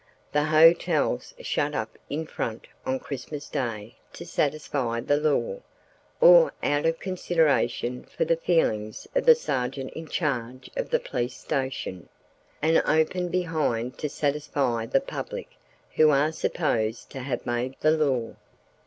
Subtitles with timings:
[0.31, 5.59] The hotels shut up in front on Christmas Day to satisfy the law
[6.19, 11.37] (or out of consideration for the feelings of the sergeant in charge of the police
[11.37, 12.09] station),
[12.63, 15.49] and open behind to satisfy the public,
[15.93, 18.33] who are supposed to have made the law.